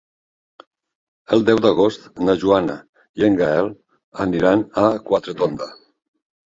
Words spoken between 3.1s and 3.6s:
i en